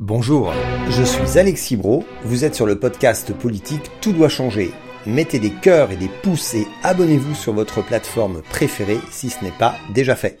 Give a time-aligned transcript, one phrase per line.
[0.00, 0.52] Bonjour,
[0.90, 4.70] je suis Alexis Bro, vous êtes sur le podcast politique Tout doit changer.
[5.06, 9.50] Mettez des cœurs et des pouces et abonnez-vous sur votre plateforme préférée si ce n'est
[9.50, 10.38] pas déjà fait.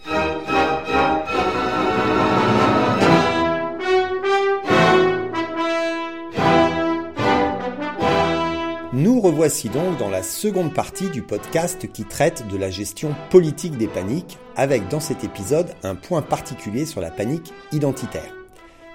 [8.92, 13.76] Nous revoici donc dans la seconde partie du podcast qui traite de la gestion politique
[13.76, 18.38] des paniques, avec dans cet épisode un point particulier sur la panique identitaire.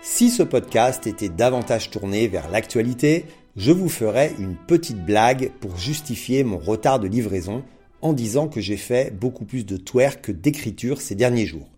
[0.05, 3.23] Si ce podcast était davantage tourné vers l'actualité,
[3.55, 7.63] je vous ferais une petite blague pour justifier mon retard de livraison
[8.01, 11.69] en disant que j'ai fait beaucoup plus de twerk que d'écriture ces derniers jours.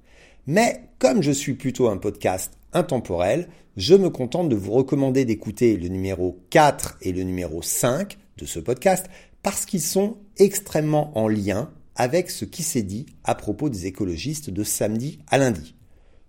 [0.47, 3.47] Mais comme je suis plutôt un podcast intemporel,
[3.77, 8.45] je me contente de vous recommander d'écouter le numéro 4 et le numéro 5 de
[8.47, 9.05] ce podcast
[9.43, 14.49] parce qu'ils sont extrêmement en lien avec ce qui s'est dit à propos des écologistes
[14.49, 15.74] de samedi à lundi.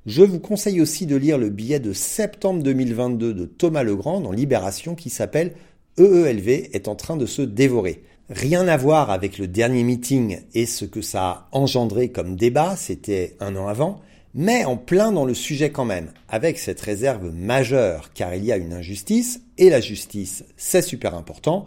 [0.07, 4.31] Je vous conseille aussi de lire le billet de septembre 2022 de Thomas Legrand dans
[4.31, 5.55] Libération qui s'appelle
[5.99, 8.05] EELV est en train de se dévorer.
[8.31, 12.77] Rien à voir avec le dernier meeting et ce que ça a engendré comme débat,
[12.77, 14.01] c'était un an avant,
[14.33, 18.53] mais en plein dans le sujet quand même, avec cette réserve majeure car il y
[18.53, 21.65] a une injustice, et la justice c'est super important,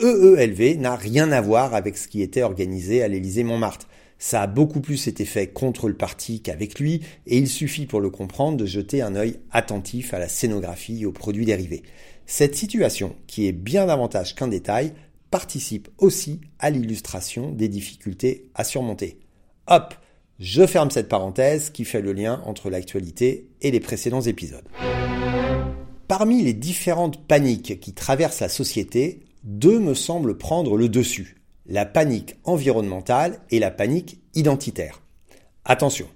[0.00, 3.87] EELV n'a rien à voir avec ce qui était organisé à l'Élysée Montmartre.
[4.18, 8.00] Ça a beaucoup plus été fait contre le parti qu'avec lui, et il suffit pour
[8.00, 11.84] le comprendre de jeter un œil attentif à la scénographie et aux produits dérivés.
[12.26, 14.92] Cette situation, qui est bien davantage qu'un détail,
[15.30, 19.20] participe aussi à l'illustration des difficultés à surmonter.
[19.68, 19.94] Hop,
[20.40, 24.68] je ferme cette parenthèse qui fait le lien entre l'actualité et les précédents épisodes.
[26.08, 31.37] Parmi les différentes paniques qui traversent la société, deux me semblent prendre le dessus
[31.68, 35.02] la panique environnementale et la panique identitaire.
[35.66, 36.06] Attention,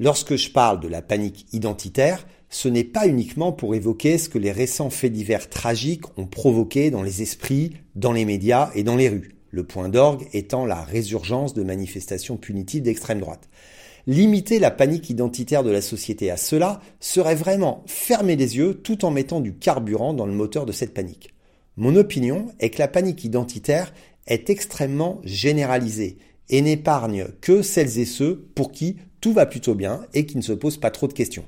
[0.00, 4.38] lorsque je parle de la panique identitaire, ce n'est pas uniquement pour évoquer ce que
[4.38, 8.96] les récents faits divers tragiques ont provoqué dans les esprits, dans les médias et dans
[8.96, 13.48] les rues, le point d'orgue étant la résurgence de manifestations punitives d'extrême droite.
[14.08, 19.04] Limiter la panique identitaire de la société à cela serait vraiment fermer les yeux tout
[19.04, 21.34] en mettant du carburant dans le moteur de cette panique.
[21.76, 23.92] Mon opinion est que la panique identitaire
[24.26, 30.06] est extrêmement généralisée et n'épargne que celles et ceux pour qui tout va plutôt bien
[30.14, 31.44] et qui ne se posent pas trop de questions.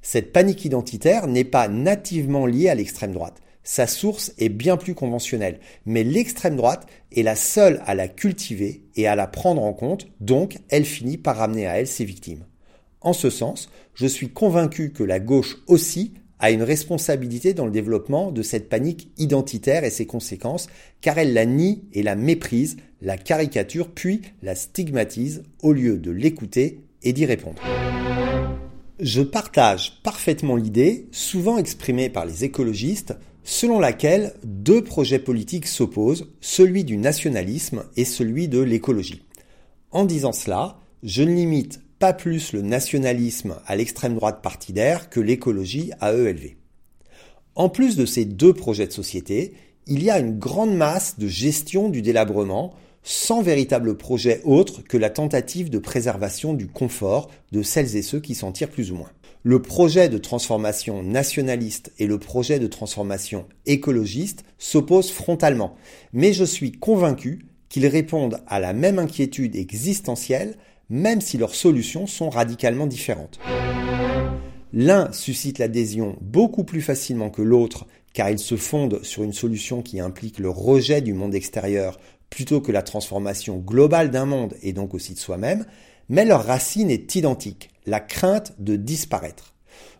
[0.00, 3.40] Cette panique identitaire n'est pas nativement liée à l'extrême droite.
[3.64, 8.82] Sa source est bien plus conventionnelle, mais l'extrême droite est la seule à la cultiver
[8.96, 12.44] et à la prendre en compte, donc elle finit par ramener à elle ses victimes.
[13.00, 17.70] En ce sens, je suis convaincu que la gauche aussi a une responsabilité dans le
[17.70, 20.66] développement de cette panique identitaire et ses conséquences,
[21.00, 26.10] car elle la nie et la méprise, la caricature, puis la stigmatise au lieu de
[26.10, 27.62] l'écouter et d'y répondre.
[28.98, 33.14] Je partage parfaitement l'idée, souvent exprimée par les écologistes,
[33.44, 39.22] selon laquelle deux projets politiques s'opposent, celui du nationalisme et celui de l'écologie.
[39.92, 41.80] En disant cela, je ne limite
[42.12, 46.56] plus le nationalisme à l'extrême droite partidaire que l'écologie à ELV.
[47.54, 49.54] En plus de ces deux projets de société,
[49.86, 52.74] il y a une grande masse de gestion du délabrement
[53.04, 58.20] sans véritable projet autre que la tentative de préservation du confort de celles et ceux
[58.20, 59.10] qui s'en tirent plus ou moins.
[59.44, 65.74] Le projet de transformation nationaliste et le projet de transformation écologiste s'opposent frontalement,
[66.12, 70.56] mais je suis convaincu qu'ils répondent à la même inquiétude existentielle
[70.92, 73.40] même si leurs solutions sont radicalement différentes.
[74.74, 79.80] L'un suscite l'adhésion beaucoup plus facilement que l'autre car il se fonde sur une solution
[79.80, 81.98] qui implique le rejet du monde extérieur
[82.28, 85.64] plutôt que la transformation globale d'un monde et donc aussi de soi-même,
[86.10, 89.54] mais leur racine est identique, la crainte de disparaître.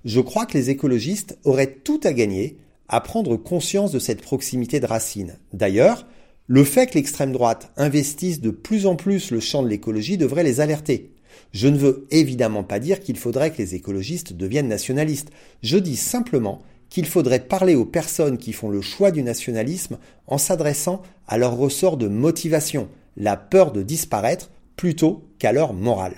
[0.04, 2.58] Je crois que les écologistes auraient tout à gagner
[2.88, 5.38] à prendre conscience de cette proximité de racines.
[5.54, 6.06] D'ailleurs,
[6.52, 10.44] le fait que l'extrême droite investisse de plus en plus le champ de l'écologie devrait
[10.44, 11.10] les alerter.
[11.54, 15.30] Je ne veux évidemment pas dire qu'il faudrait que les écologistes deviennent nationalistes.
[15.62, 19.96] Je dis simplement qu'il faudrait parler aux personnes qui font le choix du nationalisme
[20.26, 26.16] en s'adressant à leur ressort de motivation, la peur de disparaître, plutôt qu'à leur morale.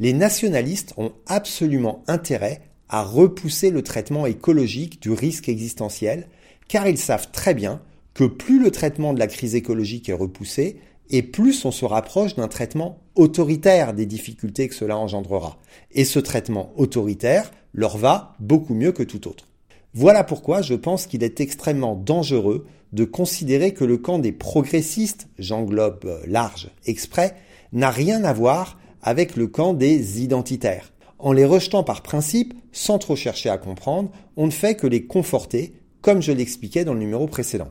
[0.00, 2.60] Les nationalistes ont absolument intérêt
[2.90, 6.28] à repousser le traitement écologique du risque existentiel,
[6.68, 7.80] car ils savent très bien
[8.14, 10.78] que plus le traitement de la crise écologique est repoussé,
[11.10, 15.58] et plus on se rapproche d'un traitement autoritaire des difficultés que cela engendrera.
[15.92, 19.46] Et ce traitement autoritaire leur va beaucoup mieux que tout autre.
[19.94, 25.28] Voilà pourquoi je pense qu'il est extrêmement dangereux de considérer que le camp des progressistes,
[25.38, 27.34] j'englobe large exprès,
[27.72, 30.92] n'a rien à voir avec le camp des identitaires.
[31.18, 35.06] En les rejetant par principe, sans trop chercher à comprendre, on ne fait que les
[35.06, 37.68] conforter, comme je l'expliquais dans le numéro précédent.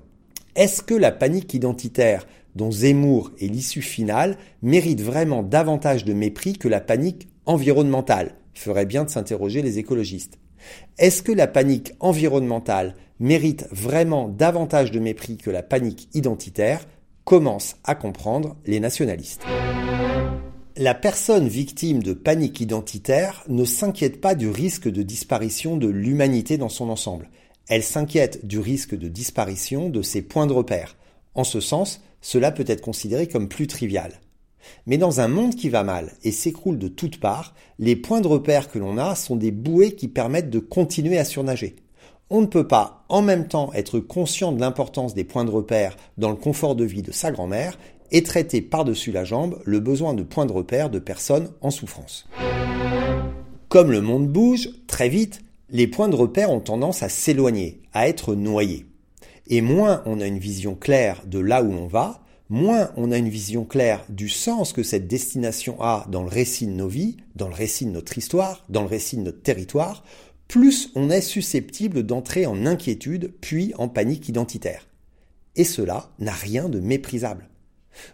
[0.56, 6.54] Est-ce que la panique identitaire dont Zemmour est l'issue finale mérite vraiment davantage de mépris
[6.54, 8.36] que la panique environnementale?
[8.54, 10.40] Ferait bien de s'interroger les écologistes.
[10.98, 16.86] Est-ce que la panique environnementale mérite vraiment davantage de mépris que la panique identitaire?
[17.24, 19.46] Commence à comprendre les nationalistes.
[20.76, 26.58] La personne victime de panique identitaire ne s'inquiète pas du risque de disparition de l'humanité
[26.58, 27.30] dans son ensemble.
[27.72, 30.98] Elle s'inquiète du risque de disparition de ses points de repère.
[31.36, 34.20] En ce sens, cela peut être considéré comme plus trivial.
[34.88, 38.28] Mais dans un monde qui va mal et s'écroule de toutes parts, les points de
[38.28, 41.78] repère que l'on a sont des bouées qui permettent de continuer à surnager.
[42.30, 45.96] On ne peut pas en même temps être conscient de l'importance des points de repère
[46.18, 47.80] dans le confort de vie de sa grand-mère
[48.12, 52.28] et traiter par-dessus la jambe le besoin de points de repère de personnes en souffrance.
[53.70, 55.40] Comme le monde bouge, très vite,
[55.72, 58.86] les points de repère ont tendance à s'éloigner, à être noyés.
[59.48, 63.18] Et moins on a une vision claire de là où l'on va, moins on a
[63.18, 67.18] une vision claire du sens que cette destination a dans le récit de nos vies,
[67.36, 70.04] dans le récit de notre histoire, dans le récit de notre territoire,
[70.50, 74.90] plus on est susceptible d'entrer en inquiétude puis en panique identitaire.
[75.56, 77.48] Et cela n'a rien de méprisable.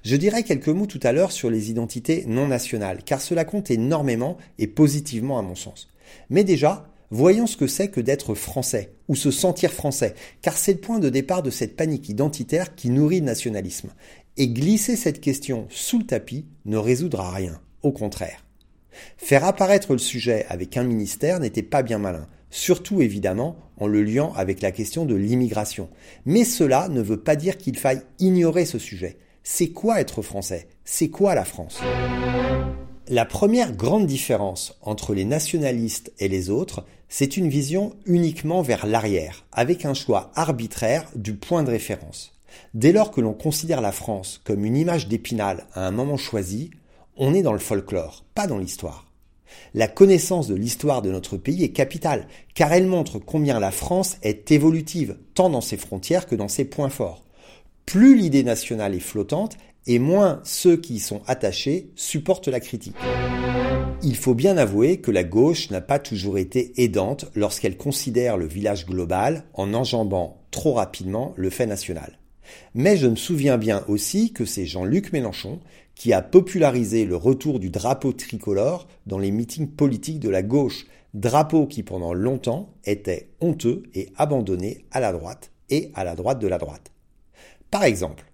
[0.03, 3.71] Je dirais quelques mots tout à l'heure sur les identités non nationales, car cela compte
[3.71, 5.87] énormément et positivement à mon sens.
[6.29, 10.73] Mais déjà, voyons ce que c'est que d'être français, ou se sentir français, car c'est
[10.73, 13.89] le point de départ de cette panique identitaire qui nourrit le nationalisme.
[14.37, 18.45] Et glisser cette question sous le tapis ne résoudra rien, au contraire.
[19.17, 24.03] Faire apparaître le sujet avec un ministère n'était pas bien malin, surtout évidemment en le
[24.03, 25.89] liant avec la question de l'immigration.
[26.25, 29.17] Mais cela ne veut pas dire qu'il faille ignorer ce sujet.
[29.43, 30.67] C'est quoi être français?
[30.83, 31.79] C'est quoi la France?
[33.09, 38.85] La première grande différence entre les nationalistes et les autres, c'est une vision uniquement vers
[38.85, 42.33] l'arrière, avec un choix arbitraire du point de référence.
[42.73, 46.69] Dès lors que l'on considère la France comme une image d'épinal à un moment choisi,
[47.15, 49.09] on est dans le folklore, pas dans l'histoire.
[49.73, 54.17] La connaissance de l'histoire de notre pays est capitale, car elle montre combien la France
[54.21, 57.23] est évolutive, tant dans ses frontières que dans ses points forts
[57.87, 59.57] plus l'idée nationale est flottante,
[59.87, 62.97] et moins ceux qui y sont attachés supportent la critique.
[64.03, 68.45] Il faut bien avouer que la gauche n'a pas toujours été aidante lorsqu'elle considère le
[68.45, 72.19] village global en enjambant trop rapidement le fait national.
[72.75, 75.61] Mais je me souviens bien aussi que c'est Jean-Luc Mélenchon
[75.95, 80.87] qui a popularisé le retour du drapeau tricolore dans les meetings politiques de la gauche,
[81.13, 86.39] drapeau qui pendant longtemps était honteux et abandonné à la droite et à la droite
[86.39, 86.91] de la droite.
[87.71, 88.25] Par exemple,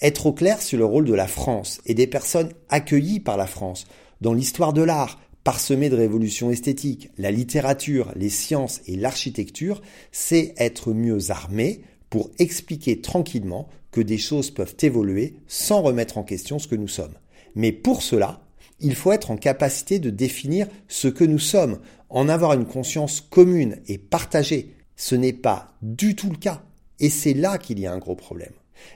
[0.00, 3.46] être au clair sur le rôle de la France et des personnes accueillies par la
[3.46, 3.86] France
[4.20, 9.80] dans l'histoire de l'art, parsemée de révolutions esthétiques, la littérature, les sciences et l'architecture,
[10.12, 16.24] c'est être mieux armé pour expliquer tranquillement que des choses peuvent évoluer sans remettre en
[16.24, 17.14] question ce que nous sommes.
[17.54, 18.42] Mais pour cela,
[18.80, 23.20] il faut être en capacité de définir ce que nous sommes, en avoir une conscience
[23.20, 24.74] commune et partagée.
[24.96, 26.62] Ce n'est pas du tout le cas.
[26.98, 28.52] Et c'est là qu'il y a un gros problème.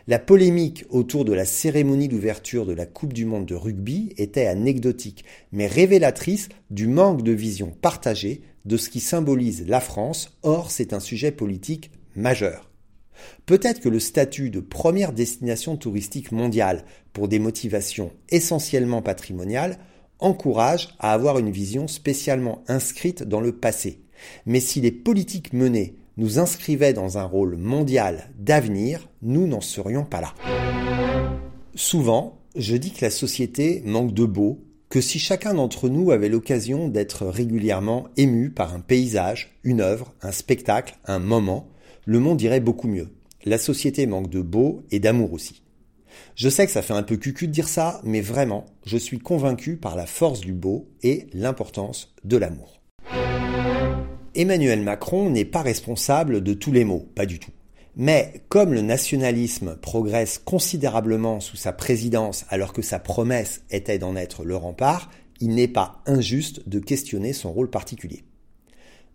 [0.06, 4.46] La polémique autour de la cérémonie d'ouverture de la Coupe du Monde de rugby était
[4.46, 10.70] anecdotique, mais révélatrice du manque de vision partagée de ce qui symbolise la France, or
[10.70, 12.70] c'est un sujet politique majeur.
[13.46, 19.78] Peut-être que le statut de première destination touristique mondiale pour des motivations essentiellement patrimoniales
[20.18, 24.00] encourage à avoir une vision spécialement inscrite dans le passé.
[24.46, 30.04] Mais si les politiques menées nous inscrivait dans un rôle mondial d'avenir, nous n'en serions
[30.04, 30.34] pas là.
[31.74, 36.28] Souvent, je dis que la société manque de beau, que si chacun d'entre nous avait
[36.28, 41.66] l'occasion d'être régulièrement ému par un paysage, une œuvre, un spectacle, un moment,
[42.04, 43.08] le monde irait beaucoup mieux.
[43.44, 45.62] La société manque de beau et d'amour aussi.
[46.36, 49.18] Je sais que ça fait un peu cucu de dire ça, mais vraiment, je suis
[49.18, 52.83] convaincu par la force du beau et l'importance de l'amour.
[54.36, 57.52] Emmanuel Macron n'est pas responsable de tous les maux, pas du tout.
[57.94, 64.16] Mais comme le nationalisme progresse considérablement sous sa présidence alors que sa promesse était d'en
[64.16, 65.08] être le rempart,
[65.40, 68.24] il n'est pas injuste de questionner son rôle particulier.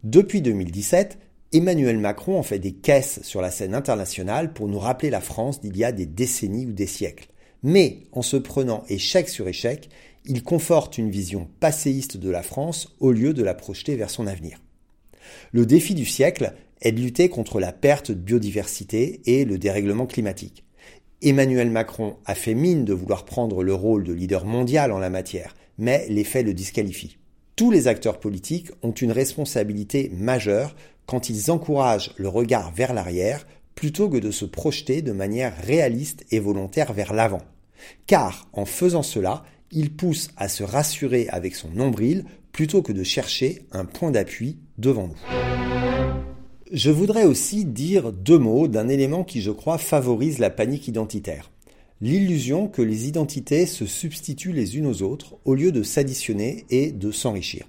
[0.04, 1.18] Depuis 2017,
[1.52, 5.60] Emmanuel Macron en fait des caisses sur la scène internationale pour nous rappeler la France
[5.60, 7.28] d'il y a des décennies ou des siècles.
[7.62, 9.90] Mais en se prenant échec sur échec,
[10.24, 14.26] il conforte une vision passéiste de la France au lieu de la projeter vers son
[14.26, 14.60] avenir.
[15.52, 20.06] Le défi du siècle est de lutter contre la perte de biodiversité et le dérèglement
[20.06, 20.64] climatique.
[21.22, 25.10] Emmanuel Macron a fait mine de vouloir prendre le rôle de leader mondial en la
[25.10, 27.18] matière, mais les faits le disqualifient.
[27.58, 33.46] Tous les acteurs politiques ont une responsabilité majeure quand ils encouragent le regard vers l'arrière
[33.76, 37.42] plutôt que de se projeter de manière réaliste et volontaire vers l'avant.
[38.08, 42.26] Car en faisant cela, ils poussent à se rassurer avec son nombril
[42.60, 45.16] plutôt que de chercher un point d'appui devant nous.
[46.74, 51.52] Je voudrais aussi dire deux mots d'un élément qui je crois favorise la panique identitaire.
[52.02, 56.92] L'illusion que les identités se substituent les unes aux autres au lieu de s'additionner et
[56.92, 57.66] de s'enrichir.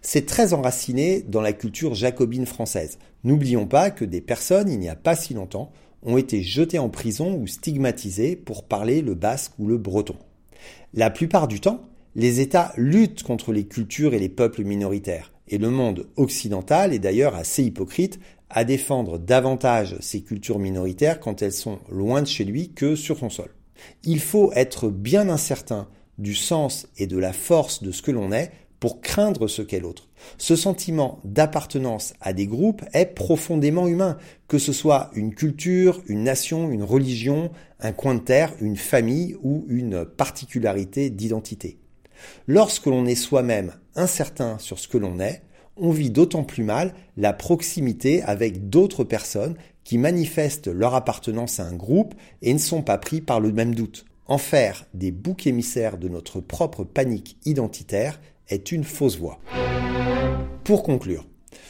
[0.00, 2.96] C'est très enraciné dans la culture jacobine française.
[3.24, 5.70] N'oublions pas que des personnes, il n'y a pas si longtemps,
[6.02, 10.16] ont été jetées en prison ou stigmatisées pour parler le basque ou le breton.
[10.94, 11.82] La plupart du temps,
[12.16, 15.32] les États luttent contre les cultures et les peuples minoritaires.
[15.48, 18.18] Et le monde occidental est d'ailleurs assez hypocrite
[18.50, 23.18] à défendre davantage ces cultures minoritaires quand elles sont loin de chez lui que sur
[23.18, 23.50] son sol.
[24.04, 28.30] Il faut être bien incertain du sens et de la force de ce que l'on
[28.32, 30.08] est pour craindre ce qu'est l'autre.
[30.38, 36.22] Ce sentiment d'appartenance à des groupes est profondément humain, que ce soit une culture, une
[36.22, 41.78] nation, une religion, un coin de terre, une famille ou une particularité d'identité.
[42.46, 45.42] Lorsque l'on est soi-même incertain sur ce que l'on est,
[45.76, 51.66] on vit d'autant plus mal la proximité avec d'autres personnes qui manifestent leur appartenance à
[51.66, 54.06] un groupe et ne sont pas pris par le même doute.
[54.26, 59.38] En faire des boucs émissaires de notre propre panique identitaire est une fausse voie.
[60.64, 61.26] Pour conclure,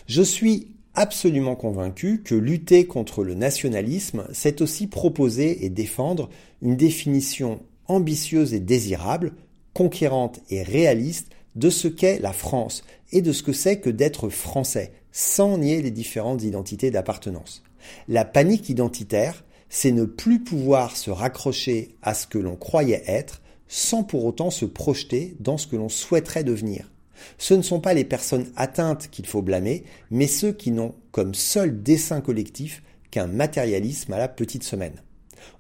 [0.07, 6.29] je suis absolument convaincu que lutter contre le nationalisme, c'est aussi proposer et défendre
[6.63, 9.33] une définition ambitieuse et désirable
[9.75, 14.29] conquérante et réaliste de ce qu'est la France et de ce que c'est que d'être
[14.29, 17.63] français, sans nier les différentes identités d'appartenance.
[18.09, 23.43] La panique identitaire, c'est ne plus pouvoir se raccrocher à ce que l'on croyait être
[23.69, 26.91] sans pour autant se projeter dans ce que l'on souhaiterait devenir.
[27.39, 31.35] Ce ne sont pas les personnes atteintes qu'il faut blâmer, mais ceux qui n'ont comme
[31.35, 35.03] seul dessein collectif qu'un matérialisme à la petite semaine.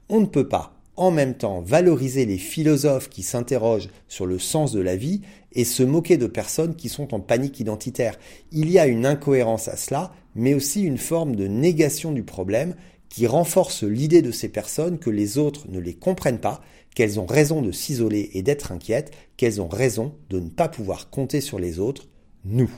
[0.08, 4.72] On ne peut pas, en même temps valoriser les philosophes qui s'interrogent sur le sens
[4.72, 5.22] de la vie
[5.52, 8.18] et se moquer de personnes qui sont en panique identitaire.
[8.52, 12.74] Il y a une incohérence à cela, mais aussi une forme de négation du problème
[13.08, 16.60] qui renforce l'idée de ces personnes que les autres ne les comprennent pas,
[16.94, 21.10] qu'elles ont raison de s'isoler et d'être inquiètes, qu'elles ont raison de ne pas pouvoir
[21.10, 22.08] compter sur les autres,
[22.44, 22.70] nous.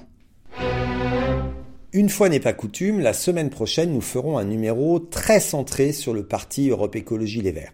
[1.97, 6.12] Une fois n'est pas coutume, la semaine prochaine, nous ferons un numéro très centré sur
[6.12, 7.73] le parti Europe Écologie Les Verts.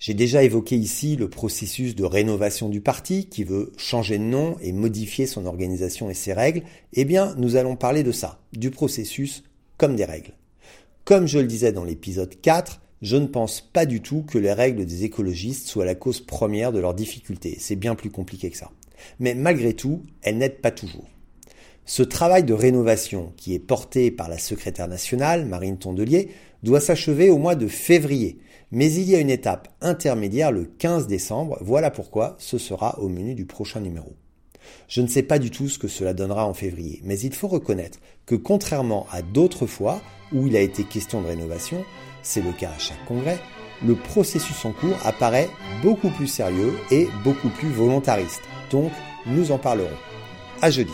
[0.00, 4.56] J'ai déjà évoqué ici le processus de rénovation du parti qui veut changer de nom
[4.62, 6.64] et modifier son organisation et ses règles.
[6.94, 9.44] Eh bien, nous allons parler de ça, du processus
[9.76, 10.32] comme des règles.
[11.04, 14.52] Comme je le disais dans l'épisode 4, je ne pense pas du tout que les
[14.52, 17.58] règles des écologistes soient la cause première de leurs difficultés.
[17.60, 18.72] C'est bien plus compliqué que ça.
[19.20, 21.06] Mais malgré tout, elles n'aident pas toujours.
[21.84, 26.30] Ce travail de rénovation, qui est porté par la secrétaire nationale, Marine Tondelier,
[26.62, 28.38] doit s'achever au mois de février.
[28.70, 33.08] Mais il y a une étape intermédiaire le 15 décembre, voilà pourquoi ce sera au
[33.08, 34.14] menu du prochain numéro.
[34.88, 37.48] Je ne sais pas du tout ce que cela donnera en février, mais il faut
[37.48, 40.00] reconnaître que contrairement à d'autres fois
[40.32, 41.84] où il a été question de rénovation,
[42.22, 43.38] c'est le cas à chaque congrès,
[43.84, 45.48] le processus en cours apparaît
[45.82, 48.42] beaucoup plus sérieux et beaucoup plus volontariste.
[48.70, 48.92] Donc,
[49.26, 49.88] nous en parlerons.
[50.62, 50.92] À jeudi.